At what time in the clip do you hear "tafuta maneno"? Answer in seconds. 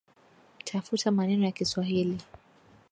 0.63-1.45